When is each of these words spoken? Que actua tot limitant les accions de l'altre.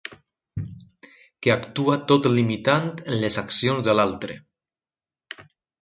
Que 1.43 1.51
actua 1.55 1.99
tot 2.13 2.27
limitant 2.39 2.91
les 3.25 3.39
accions 3.45 3.87
de 3.89 3.99
l'altre. 4.01 4.43